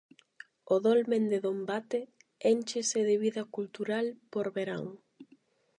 O 0.73 0.75
dolmen 0.87 1.23
de 1.31 1.37
Dombate 1.45 1.99
énchese 2.53 2.99
de 3.09 3.15
vida 3.25 3.43
cultural 3.55 4.05
por 4.31 4.45
verán. 4.57 4.85